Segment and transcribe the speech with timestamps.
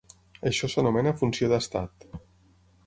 [0.51, 2.11] Això s'anomena funció d'estat.